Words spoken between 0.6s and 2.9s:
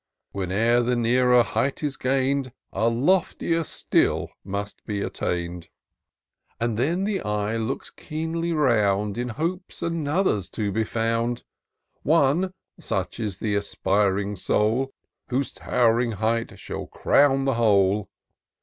the nearer height is gain'd, A